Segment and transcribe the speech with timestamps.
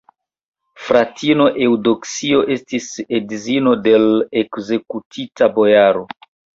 [0.85, 2.89] Fratino Eŭdoksio estis
[3.21, 6.09] edzino de l' ekzekutita bojaro.